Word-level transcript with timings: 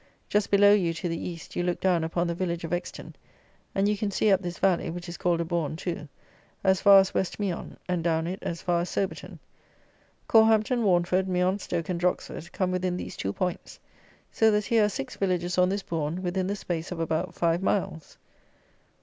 Just 0.29 0.49
below 0.49 0.73
you, 0.73 0.95
to 0.95 1.07
the 1.07 1.29
East, 1.29 1.55
you 1.55 1.61
look 1.61 1.79
down 1.79 2.03
upon 2.03 2.25
the 2.25 2.33
village 2.33 2.63
of 2.63 2.73
Exton; 2.73 3.15
and 3.75 3.87
you 3.87 3.95
can 3.95 4.09
see 4.09 4.31
up 4.31 4.41
this 4.41 4.57
valley 4.57 4.89
(which 4.89 5.07
is 5.07 5.15
called 5.15 5.39
a 5.39 5.45
Bourn 5.45 5.75
too) 5.75 6.07
as 6.63 6.81
far 6.81 6.97
as 6.99 7.13
West 7.13 7.39
Meon, 7.39 7.77
and 7.87 8.03
down 8.03 8.25
it 8.25 8.39
as 8.41 8.63
far 8.63 8.81
as 8.81 8.89
Soberton. 8.89 9.37
Corhampton, 10.27 10.81
Warnford, 10.81 11.27
Meon 11.27 11.59
Stoke 11.59 11.89
and 11.89 12.01
Droxford 12.01 12.51
come 12.51 12.71
within 12.71 12.97
these 12.97 13.15
two 13.15 13.31
points; 13.31 13.79
so 14.31 14.49
that 14.49 14.65
here 14.65 14.85
are 14.85 14.89
six 14.89 15.17
villages 15.17 15.59
on 15.59 15.69
this 15.69 15.83
bourn 15.83 16.23
within 16.23 16.47
the 16.47 16.55
space 16.55 16.91
of 16.91 16.99
about 16.99 17.35
five 17.35 17.61
miles. 17.61 18.17